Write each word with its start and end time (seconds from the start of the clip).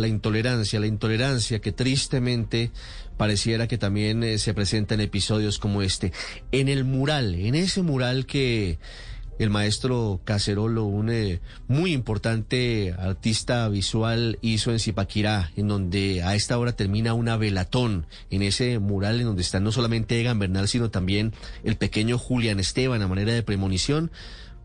la 0.00 0.08
intolerancia, 0.08 0.80
la 0.80 0.86
intolerancia 0.86 1.60
que 1.60 1.72
tristemente 1.72 2.70
pareciera 3.16 3.68
que 3.68 3.78
también 3.78 4.22
eh, 4.22 4.38
se 4.38 4.54
presenta 4.54 4.94
en 4.94 5.02
episodios 5.02 5.58
como 5.58 5.82
este. 5.82 6.12
En 6.52 6.68
el 6.68 6.84
mural, 6.84 7.34
en 7.34 7.54
ese 7.54 7.82
mural 7.82 8.26
que 8.26 8.78
el 9.40 9.48
maestro 9.48 10.20
Cacerolo, 10.24 10.84
un 10.84 11.08
eh, 11.08 11.40
muy 11.66 11.94
importante 11.94 12.94
artista 12.98 13.66
visual, 13.70 14.38
hizo 14.42 14.70
en 14.70 14.78
Zipaquirá, 14.78 15.50
en 15.56 15.68
donde 15.68 16.22
a 16.22 16.34
esta 16.34 16.58
hora 16.58 16.72
termina 16.72 17.14
una 17.14 17.38
velatón, 17.38 18.06
en 18.30 18.42
ese 18.42 18.78
mural 18.78 19.18
en 19.18 19.26
donde 19.26 19.40
está 19.40 19.58
no 19.58 19.72
solamente 19.72 20.20
Egan 20.20 20.38
Bernal, 20.38 20.68
sino 20.68 20.90
también 20.90 21.32
el 21.64 21.76
pequeño 21.76 22.18
Julián 22.18 22.60
Esteban 22.60 23.00
a 23.00 23.08
manera 23.08 23.32
de 23.32 23.42
premonición, 23.42 24.10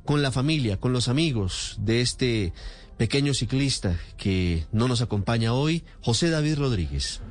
con 0.06 0.22
la 0.22 0.32
familia, 0.32 0.78
con 0.78 0.94
los 0.94 1.08
amigos 1.08 1.76
de 1.80 2.02
este 2.02 2.54
pequeño 2.98 3.34
ciclista 3.34 4.00
que 4.18 4.66
no 4.72 4.88
nos 4.88 5.02
acompaña 5.02 5.54
hoy, 5.54 5.84
José 6.02 6.30
David 6.30 6.60
Rodríguez. 6.60 7.22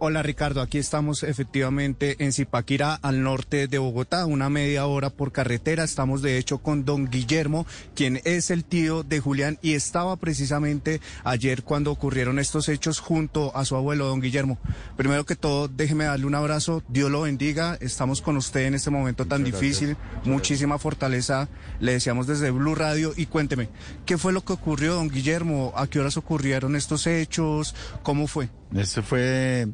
Hola 0.00 0.24
Ricardo, 0.24 0.60
aquí 0.60 0.78
estamos 0.78 1.22
efectivamente 1.22 2.16
en 2.18 2.32
Zipaquirá, 2.32 2.94
al 2.94 3.22
norte 3.22 3.68
de 3.68 3.78
Bogotá, 3.78 4.26
una 4.26 4.50
media 4.50 4.86
hora 4.86 5.08
por 5.08 5.30
carretera. 5.30 5.84
Estamos 5.84 6.20
de 6.20 6.36
hecho 6.36 6.58
con 6.58 6.84
don 6.84 7.08
Guillermo, 7.08 7.64
quien 7.94 8.20
es 8.24 8.50
el 8.50 8.64
tío 8.64 9.04
de 9.04 9.20
Julián 9.20 9.56
y 9.62 9.74
estaba 9.74 10.16
precisamente 10.16 11.00
ayer 11.22 11.62
cuando 11.62 11.92
ocurrieron 11.92 12.40
estos 12.40 12.68
hechos 12.68 12.98
junto 12.98 13.56
a 13.56 13.64
su 13.64 13.76
abuelo, 13.76 14.06
don 14.06 14.20
Guillermo. 14.20 14.58
Primero 14.96 15.24
que 15.24 15.36
todo, 15.36 15.68
déjeme 15.68 16.04
darle 16.04 16.26
un 16.26 16.34
abrazo, 16.34 16.82
Dios 16.88 17.08
lo 17.08 17.22
bendiga, 17.22 17.78
estamos 17.80 18.20
con 18.20 18.36
usted 18.36 18.66
en 18.66 18.74
este 18.74 18.90
momento 18.90 19.26
tan 19.26 19.44
difícil, 19.44 19.96
muchísima 20.24 20.76
fortaleza, 20.76 21.48
le 21.78 21.92
deseamos 21.92 22.26
desde 22.26 22.50
Blue 22.50 22.74
Radio 22.74 23.12
y 23.16 23.26
cuénteme, 23.26 23.68
¿qué 24.06 24.18
fue 24.18 24.32
lo 24.32 24.44
que 24.44 24.54
ocurrió, 24.54 24.94
don 24.94 25.08
Guillermo? 25.08 25.72
¿A 25.76 25.86
qué 25.86 26.00
horas 26.00 26.16
ocurrieron 26.16 26.74
estos 26.74 27.06
hechos? 27.06 27.76
¿Cómo 28.02 28.26
fue? 28.26 28.50
Eso 28.72 29.02
fue 29.02 29.68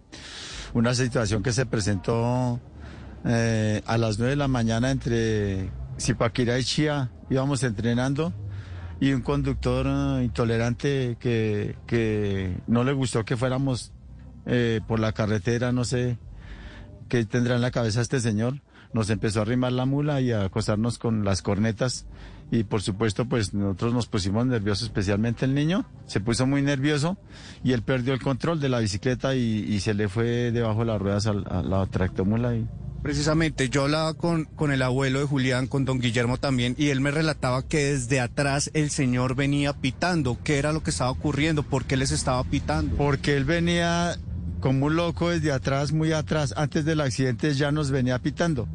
una 0.74 0.94
situación 0.94 1.42
que 1.42 1.52
se 1.52 1.66
presentó 1.66 2.60
eh, 3.24 3.82
a 3.86 3.98
las 3.98 4.18
9 4.18 4.30
de 4.30 4.36
la 4.36 4.48
mañana 4.48 4.90
entre 4.90 5.70
Zipaquirá 5.98 6.58
y 6.58 6.64
Chía. 6.64 7.10
Íbamos 7.28 7.62
entrenando 7.62 8.32
y 9.00 9.12
un 9.12 9.22
conductor 9.22 9.86
eh, 9.86 10.24
intolerante 10.24 11.16
que, 11.18 11.76
que, 11.86 12.56
no 12.66 12.84
le 12.84 12.92
gustó 12.92 13.24
que 13.24 13.36
fuéramos 13.36 13.92
eh, 14.46 14.80
por 14.86 15.00
la 15.00 15.12
carretera, 15.12 15.72
no 15.72 15.84
sé 15.84 16.18
qué 17.08 17.24
tendrá 17.24 17.56
en 17.56 17.62
la 17.62 17.70
cabeza 17.70 18.02
este 18.02 18.20
señor. 18.20 18.60
Nos 18.92 19.10
empezó 19.10 19.40
a 19.40 19.42
arrimar 19.42 19.72
la 19.72 19.86
mula 19.86 20.20
y 20.20 20.32
a 20.32 20.44
acosarnos 20.44 20.98
con 20.98 21.24
las 21.24 21.42
cornetas 21.42 22.06
y 22.50 22.64
por 22.64 22.82
supuesto 22.82 23.26
pues 23.26 23.54
nosotros 23.54 23.94
nos 23.94 24.06
pusimos 24.06 24.46
nerviosos, 24.46 24.84
especialmente 24.84 25.44
el 25.44 25.54
niño, 25.54 25.84
se 26.06 26.20
puso 26.20 26.46
muy 26.46 26.62
nervioso 26.62 27.16
y 27.62 27.72
él 27.72 27.82
perdió 27.82 28.12
el 28.12 28.20
control 28.20 28.60
de 28.60 28.68
la 28.68 28.80
bicicleta 28.80 29.34
y, 29.34 29.78
se 29.80 29.94
le 29.94 30.08
fue 30.08 30.50
debajo 30.50 30.80
de 30.80 30.86
las 30.86 31.00
ruedas 31.00 31.26
a, 31.26 31.32
la 31.32 31.86
tractomula 31.86 32.54
y... 32.54 32.66
Precisamente, 33.02 33.70
yo 33.70 33.84
hablaba 33.84 34.12
con, 34.12 34.44
con 34.44 34.72
el 34.72 34.82
abuelo 34.82 35.20
de 35.20 35.24
Julián, 35.24 35.68
con 35.68 35.86
don 35.86 36.00
Guillermo 36.00 36.36
también, 36.36 36.74
y 36.76 36.88
él 36.88 37.00
me 37.00 37.10
relataba 37.10 37.62
que 37.62 37.92
desde 37.92 38.20
atrás 38.20 38.70
el 38.74 38.90
señor 38.90 39.34
venía 39.34 39.72
pitando. 39.72 40.36
¿Qué 40.44 40.58
era 40.58 40.74
lo 40.74 40.82
que 40.82 40.90
estaba 40.90 41.10
ocurriendo? 41.10 41.62
¿Por 41.62 41.86
qué 41.86 41.96
les 41.96 42.10
estaba 42.10 42.44
pitando? 42.44 42.94
Porque 42.96 43.38
él 43.38 43.46
venía 43.46 44.18
como 44.60 44.86
un 44.86 44.96
loco 44.96 45.30
desde 45.30 45.52
atrás, 45.52 45.92
muy 45.92 46.12
atrás. 46.12 46.54
Antes 46.56 46.84
del 46.84 47.00
accidente 47.00 47.52
ya 47.54 47.72
nos 47.72 47.90
venía 47.90 48.18
pitando. 48.18 48.68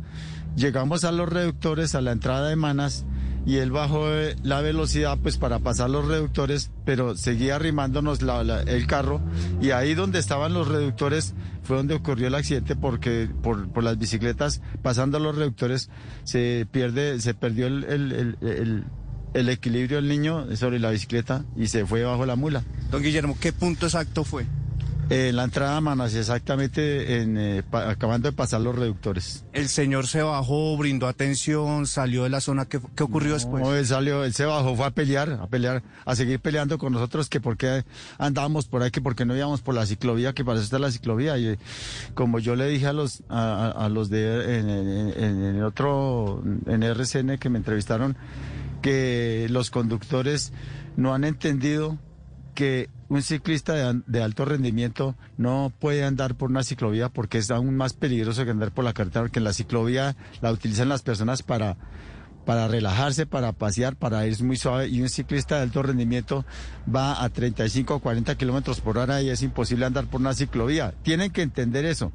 Llegamos 0.55 1.03
a 1.03 1.11
los 1.11 1.29
reductores, 1.29 1.95
a 1.95 2.01
la 2.01 2.11
entrada 2.11 2.49
de 2.49 2.55
Manas, 2.55 3.05
y 3.45 3.57
él 3.57 3.71
bajó 3.71 4.11
eh, 4.11 4.35
la 4.41 4.61
velocidad 4.61 5.17
pues 5.21 5.37
para 5.37 5.59
pasar 5.59 5.89
los 5.89 6.07
reductores, 6.07 6.71
pero 6.83 7.15
seguía 7.15 7.55
arrimándonos 7.55 8.19
el 8.21 8.87
carro 8.87 9.21
y 9.61 9.71
ahí 9.71 9.93
donde 9.93 10.19
estaban 10.19 10.53
los 10.53 10.67
reductores 10.67 11.35
fue 11.63 11.77
donde 11.77 11.93
ocurrió 11.93 12.27
el 12.27 12.35
accidente 12.35 12.75
porque 12.75 13.29
por, 13.43 13.83
las 13.83 13.99
bicicletas 13.99 14.61
pasando 14.81 15.19
los 15.19 15.35
reductores 15.35 15.89
se 16.23 16.67
pierde, 16.71 17.21
se 17.21 17.35
perdió 17.35 17.67
el, 17.67 17.83
el, 17.83 18.37
el, 18.41 18.85
el 19.35 19.49
equilibrio 19.49 19.97
del 19.97 20.07
niño 20.07 20.55
sobre 20.55 20.79
la 20.79 20.89
bicicleta 20.89 21.45
y 21.55 21.67
se 21.67 21.85
fue 21.85 22.03
bajo 22.03 22.25
la 22.25 22.35
mula. 22.35 22.63
Don 22.89 23.03
Guillermo, 23.03 23.37
¿qué 23.39 23.53
punto 23.53 23.85
exacto 23.85 24.23
fue? 24.23 24.45
En 25.07 25.35
la 25.35 25.43
entrada 25.43 25.77
a 25.77 25.81
Manas, 25.81 26.15
exactamente 26.15 27.21
en, 27.21 27.37
eh, 27.37 27.63
acabando 27.71 28.27
de 28.29 28.35
pasar 28.35 28.61
los 28.61 28.75
reductores. 28.75 29.45
El 29.53 29.67
señor 29.67 30.07
se 30.07 30.23
bajó, 30.23 30.75
brindó 30.77 31.07
atención, 31.07 31.85
salió 31.85 32.23
de 32.23 32.29
la 32.29 32.41
zona. 32.41 32.65
¿Qué, 32.65 32.79
qué 32.95 33.03
ocurrió 33.03 33.35
después? 33.35 33.63
No, 33.63 33.75
él 33.75 33.85
salió, 33.85 34.23
él 34.23 34.33
se 34.33 34.45
bajó, 34.45 34.75
fue 34.75 34.87
a 34.87 34.91
pelear, 34.91 35.39
a 35.41 35.47
pelear, 35.47 35.83
a 36.05 36.15
seguir 36.15 36.39
peleando 36.39 36.79
con 36.79 36.91
nosotros, 36.91 37.29
que 37.29 37.39
por 37.39 37.55
qué 37.55 37.85
andábamos 38.17 38.67
por 38.67 38.81
ahí, 38.81 38.89
que 38.89 38.99
por 38.99 39.15
qué 39.15 39.25
no 39.25 39.35
íbamos 39.37 39.61
por 39.61 39.75
la 39.75 39.85
ciclovía, 39.85 40.33
que 40.33 40.43
para 40.43 40.57
eso 40.57 40.63
está 40.63 40.79
la 40.79 40.89
ciclovía. 40.89 41.37
Y 41.37 41.59
como 42.15 42.39
yo 42.39 42.55
le 42.55 42.67
dije 42.67 42.87
a 42.87 42.93
los, 42.93 43.21
a, 43.29 43.87
los 43.91 44.09
de, 44.09 44.57
en, 44.57 44.69
en 44.69 45.43
el 45.43 45.63
otro, 45.63 46.41
en 46.65 46.81
RCN 46.81 47.37
que 47.37 47.49
me 47.49 47.59
entrevistaron, 47.59 48.17
que 48.81 49.45
los 49.51 49.69
conductores 49.69 50.51
no 50.97 51.13
han 51.13 51.25
entendido 51.25 51.99
que 52.55 52.89
un 53.07 53.21
ciclista 53.21 53.93
de, 53.93 54.23
alto 54.23 54.45
rendimiento 54.45 55.15
no 55.37 55.71
puede 55.77 56.03
andar 56.03 56.35
por 56.35 56.49
una 56.49 56.63
ciclovía 56.63 57.09
porque 57.09 57.37
es 57.37 57.51
aún 57.51 57.77
más 57.77 57.93
peligroso 57.93 58.43
que 58.45 58.51
andar 58.51 58.71
por 58.71 58.83
la 58.83 58.93
carretera, 58.93 59.25
porque 59.25 59.39
en 59.39 59.43
la 59.43 59.53
ciclovía 59.53 60.15
la 60.41 60.51
utilizan 60.51 60.89
las 60.89 61.03
personas 61.03 61.43
para, 61.43 61.77
para 62.45 62.67
relajarse, 62.67 63.27
para 63.27 63.51
pasear, 63.51 63.95
para 63.95 64.25
ir 64.25 64.41
muy 64.43 64.57
suave, 64.57 64.87
y 64.87 65.01
un 65.01 65.09
ciclista 65.09 65.57
de 65.57 65.63
alto 65.63 65.83
rendimiento 65.83 66.45
va 66.93 67.23
a 67.23 67.29
35 67.29 67.95
o 67.95 67.99
40 67.99 68.35
kilómetros 68.35 68.81
por 68.81 68.97
hora 68.97 69.21
y 69.21 69.29
es 69.29 69.43
imposible 69.43 69.85
andar 69.85 70.07
por 70.07 70.21
una 70.21 70.33
ciclovía. 70.33 70.95
Tienen 71.03 71.31
que 71.31 71.43
entender 71.43 71.85
eso. 71.85 72.11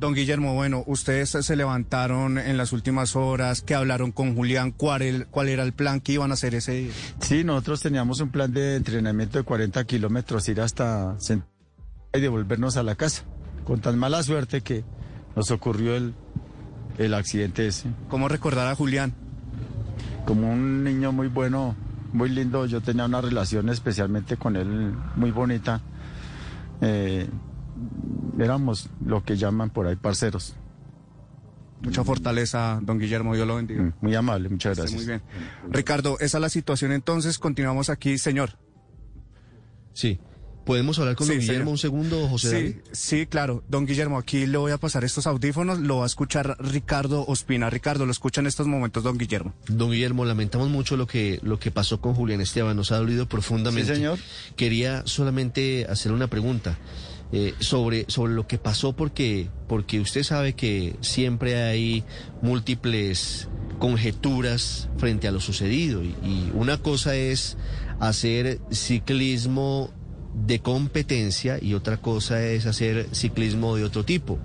Don 0.00 0.14
Guillermo, 0.14 0.54
bueno, 0.54 0.82
ustedes 0.86 1.28
se 1.28 1.56
levantaron 1.56 2.38
en 2.38 2.56
las 2.56 2.72
últimas 2.72 3.16
horas, 3.16 3.60
que 3.60 3.74
hablaron 3.74 4.12
con 4.12 4.34
Julián, 4.34 4.70
¿cuál, 4.70 5.26
cuál 5.30 5.50
era 5.50 5.62
el 5.62 5.74
plan 5.74 6.00
que 6.00 6.12
iban 6.12 6.30
a 6.30 6.34
hacer 6.34 6.54
ese 6.54 6.72
día? 6.72 6.92
Sí, 7.20 7.44
nosotros 7.44 7.82
teníamos 7.82 8.18
un 8.20 8.30
plan 8.30 8.50
de 8.50 8.76
entrenamiento 8.76 9.36
de 9.36 9.44
40 9.44 9.84
kilómetros, 9.84 10.48
ir 10.48 10.62
hasta 10.62 11.18
y 12.14 12.18
devolvernos 12.18 12.78
a 12.78 12.82
la 12.82 12.94
casa, 12.94 13.24
con 13.64 13.82
tan 13.82 13.98
mala 13.98 14.22
suerte 14.22 14.62
que 14.62 14.84
nos 15.36 15.50
ocurrió 15.50 15.94
el, 15.94 16.14
el 16.96 17.12
accidente 17.12 17.66
ese. 17.66 17.90
¿Cómo 18.08 18.26
recordar 18.26 18.68
a 18.68 18.74
Julián? 18.74 19.12
Como 20.24 20.50
un 20.50 20.82
niño 20.82 21.12
muy 21.12 21.28
bueno, 21.28 21.76
muy 22.14 22.30
lindo, 22.30 22.64
yo 22.64 22.80
tenía 22.80 23.04
una 23.04 23.20
relación 23.20 23.68
especialmente 23.68 24.38
con 24.38 24.56
él 24.56 24.94
muy 25.16 25.30
bonita. 25.30 25.82
Eh, 26.80 27.28
éramos 28.44 28.88
lo 29.04 29.22
que 29.24 29.36
llaman 29.36 29.70
por 29.70 29.86
ahí 29.86 29.96
parceros. 29.96 30.54
Mucha 31.82 32.04
fortaleza, 32.04 32.78
don 32.82 32.98
Guillermo, 32.98 33.34
yo 33.34 33.46
lo 33.46 33.56
bendiga. 33.56 33.82
Mm, 33.82 33.92
muy 34.02 34.14
amable, 34.14 34.48
muchas 34.50 34.76
gracias. 34.76 34.96
muy 34.96 35.06
bien. 35.06 35.22
Ricardo, 35.70 36.18
esa 36.20 36.38
es 36.38 36.42
la 36.42 36.50
situación 36.50 36.92
entonces, 36.92 37.38
continuamos 37.38 37.88
aquí, 37.88 38.18
señor. 38.18 38.58
Sí. 39.94 40.20
¿Podemos 40.64 40.98
hablar 40.98 41.16
con 41.16 41.26
don 41.26 41.38
Guillermo 41.38 41.70
un 41.70 41.78
segundo, 41.78 42.28
José 42.28 42.82
sí, 42.92 43.18
Sí, 43.20 43.26
claro. 43.26 43.64
Don 43.68 43.86
Guillermo, 43.86 44.18
aquí 44.18 44.46
le 44.46 44.58
voy 44.58 44.72
a 44.72 44.78
pasar 44.78 45.04
estos 45.04 45.26
audífonos, 45.26 45.80
lo 45.80 45.96
va 45.96 46.02
a 46.04 46.06
escuchar 46.06 46.56
Ricardo 46.60 47.24
Ospina. 47.26 47.70
Ricardo, 47.70 48.04
lo 48.04 48.12
escucha 48.12 48.42
en 48.42 48.46
estos 48.46 48.66
momentos, 48.66 49.02
don 49.02 49.16
Guillermo. 49.16 49.54
Don 49.66 49.90
Guillermo, 49.90 50.26
lamentamos 50.26 50.68
mucho 50.68 50.98
lo 50.98 51.06
que, 51.06 51.40
lo 51.42 51.58
que 51.58 51.70
pasó 51.70 52.00
con 52.00 52.14
Julián 52.14 52.42
Esteban, 52.42 52.76
nos 52.76 52.92
ha 52.92 52.98
dolido 52.98 53.26
profundamente. 53.26 53.88
Sí, 53.88 53.96
señor. 53.96 54.18
Quería 54.54 55.02
solamente 55.06 55.86
hacer 55.88 56.12
una 56.12 56.28
pregunta. 56.28 56.76
Eh, 57.32 57.54
sobre, 57.60 58.06
sobre 58.08 58.32
lo 58.32 58.48
que 58.48 58.58
pasó 58.58 58.92
porque, 58.92 59.48
porque 59.68 60.00
usted 60.00 60.24
sabe 60.24 60.54
que 60.54 60.96
siempre 61.00 61.62
hay 61.62 62.02
múltiples 62.42 63.48
conjeturas 63.78 64.88
frente 64.96 65.28
a 65.28 65.30
lo 65.30 65.38
sucedido 65.38 66.02
y, 66.02 66.08
y 66.24 66.50
una 66.54 66.78
cosa 66.78 67.14
es 67.14 67.56
hacer 68.00 68.58
ciclismo 68.72 69.92
de 70.34 70.58
competencia 70.60 71.58
y 71.62 71.74
otra 71.74 71.98
cosa 71.98 72.42
es 72.42 72.66
hacer 72.66 73.06
ciclismo 73.12 73.76
de 73.76 73.84
otro 73.84 74.04
tipo. 74.04 74.38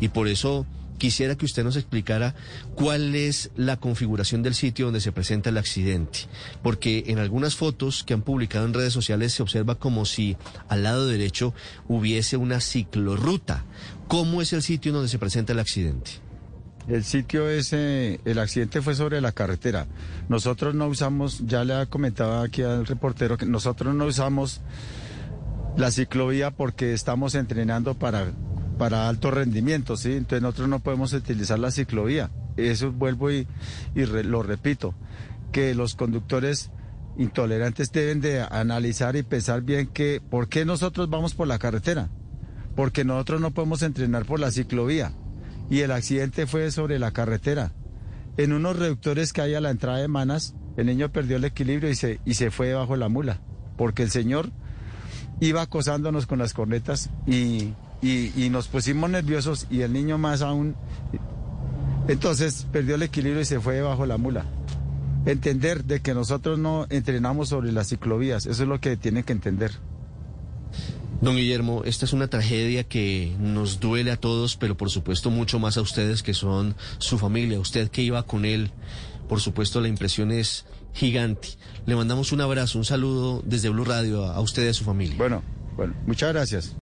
Y 0.00 0.08
por 0.08 0.26
eso 0.26 0.66
quisiera 1.04 1.36
que 1.36 1.44
usted 1.44 1.64
nos 1.64 1.76
explicara 1.76 2.34
cuál 2.74 3.14
es 3.14 3.50
la 3.56 3.76
configuración 3.76 4.42
del 4.42 4.54
sitio 4.54 4.86
donde 4.86 5.02
se 5.02 5.12
presenta 5.12 5.50
el 5.50 5.58
accidente, 5.58 6.20
porque 6.62 7.04
en 7.08 7.18
algunas 7.18 7.56
fotos 7.56 8.04
que 8.04 8.14
han 8.14 8.22
publicado 8.22 8.64
en 8.64 8.72
redes 8.72 8.94
sociales 8.94 9.34
se 9.34 9.42
observa 9.42 9.74
como 9.74 10.06
si 10.06 10.38
al 10.66 10.82
lado 10.82 11.06
derecho 11.06 11.52
hubiese 11.88 12.38
una 12.38 12.58
ciclorruta. 12.60 13.66
¿Cómo 14.08 14.40
es 14.40 14.54
el 14.54 14.62
sitio 14.62 14.94
donde 14.94 15.10
se 15.10 15.18
presenta 15.18 15.52
el 15.52 15.58
accidente? 15.58 16.12
El 16.88 17.04
sitio 17.04 17.50
es, 17.50 17.74
eh, 17.74 18.18
el 18.24 18.38
accidente 18.38 18.80
fue 18.80 18.94
sobre 18.94 19.20
la 19.20 19.32
carretera. 19.32 19.86
Nosotros 20.30 20.74
no 20.74 20.86
usamos, 20.86 21.42
ya 21.46 21.64
le 21.64 21.74
ha 21.74 21.84
comentado 21.84 22.40
aquí 22.40 22.62
al 22.62 22.86
reportero 22.86 23.36
que 23.36 23.44
nosotros 23.44 23.94
no 23.94 24.06
usamos 24.06 24.62
la 25.76 25.90
ciclovía 25.90 26.50
porque 26.50 26.94
estamos 26.94 27.34
entrenando 27.34 27.92
para 27.92 28.32
para 28.78 29.08
alto 29.08 29.30
rendimiento, 29.30 29.96
¿sí? 29.96 30.12
Entonces 30.12 30.42
nosotros 30.42 30.68
no 30.68 30.80
podemos 30.80 31.12
utilizar 31.12 31.58
la 31.58 31.70
ciclovía. 31.70 32.30
Eso 32.56 32.92
vuelvo 32.92 33.30
y, 33.30 33.46
y 33.94 34.06
lo 34.06 34.42
repito, 34.42 34.94
que 35.52 35.74
los 35.74 35.94
conductores 35.94 36.70
intolerantes 37.16 37.92
deben 37.92 38.20
de 38.20 38.40
analizar 38.40 39.16
y 39.16 39.22
pensar 39.22 39.62
bien 39.62 39.86
que 39.86 40.20
por 40.20 40.48
qué 40.48 40.64
nosotros 40.64 41.08
vamos 41.08 41.34
por 41.34 41.46
la 41.46 41.58
carretera, 41.58 42.08
porque 42.74 43.04
nosotros 43.04 43.40
no 43.40 43.52
podemos 43.52 43.82
entrenar 43.82 44.24
por 44.24 44.40
la 44.40 44.50
ciclovía 44.50 45.12
y 45.70 45.80
el 45.80 45.92
accidente 45.92 46.46
fue 46.46 46.70
sobre 46.70 46.98
la 46.98 47.12
carretera. 47.12 47.72
En 48.36 48.52
unos 48.52 48.76
reductores 48.78 49.32
que 49.32 49.42
hay 49.42 49.54
a 49.54 49.60
la 49.60 49.70
entrada 49.70 49.98
de 49.98 50.08
Manas, 50.08 50.54
el 50.76 50.86
niño 50.86 51.12
perdió 51.12 51.36
el 51.36 51.44
equilibrio 51.44 51.88
y 51.88 51.94
se, 51.94 52.20
y 52.24 52.34
se 52.34 52.50
fue 52.50 52.74
bajo 52.74 52.96
la 52.96 53.08
mula, 53.08 53.40
porque 53.76 54.02
el 54.02 54.10
señor 54.10 54.50
iba 55.40 55.62
acosándonos 55.62 56.26
con 56.26 56.38
las 56.38 56.52
cornetas 56.52 57.10
y, 58.04 58.32
y, 58.36 58.50
nos 58.50 58.68
pusimos 58.68 59.08
nerviosos 59.08 59.66
y 59.70 59.80
el 59.80 59.92
niño 59.92 60.18
más 60.18 60.42
aún. 60.42 60.76
Entonces 62.08 62.66
perdió 62.70 62.96
el 62.96 63.02
equilibrio 63.02 63.40
y 63.40 63.44
se 63.46 63.60
fue 63.60 63.80
bajo 63.80 64.04
la 64.06 64.18
mula. 64.18 64.44
Entender 65.26 65.84
de 65.84 66.00
que 66.00 66.12
nosotros 66.12 66.58
no 66.58 66.86
entrenamos 66.90 67.48
sobre 67.48 67.72
las 67.72 67.88
ciclovías, 67.88 68.44
eso 68.44 68.62
es 68.62 68.68
lo 68.68 68.80
que 68.80 68.96
tienen 68.96 69.24
que 69.24 69.32
entender. 69.32 69.72
Don 71.20 71.36
Guillermo, 71.36 71.82
esta 71.86 72.04
es 72.04 72.12
una 72.12 72.28
tragedia 72.28 72.84
que 72.84 73.34
nos 73.38 73.80
duele 73.80 74.10
a 74.10 74.18
todos, 74.18 74.56
pero 74.56 74.76
por 74.76 74.90
supuesto 74.90 75.30
mucho 75.30 75.58
más 75.58 75.78
a 75.78 75.80
ustedes 75.80 76.22
que 76.22 76.34
son 76.34 76.74
su 76.98 77.18
familia. 77.18 77.58
Usted 77.58 77.88
que 77.88 78.02
iba 78.02 78.22
con 78.24 78.44
él, 78.44 78.70
por 79.26 79.40
supuesto 79.40 79.80
la 79.80 79.88
impresión 79.88 80.30
es 80.30 80.66
gigante. 80.92 81.48
Le 81.86 81.96
mandamos 81.96 82.32
un 82.32 82.42
abrazo, 82.42 82.78
un 82.78 82.84
saludo 82.84 83.42
desde 83.46 83.70
Blue 83.70 83.86
Radio 83.86 84.26
a 84.26 84.40
usted 84.40 84.66
y 84.66 84.68
a 84.68 84.74
su 84.74 84.84
familia. 84.84 85.16
Bueno, 85.16 85.42
bueno, 85.76 85.94
muchas 86.06 86.32
gracias. 86.34 86.76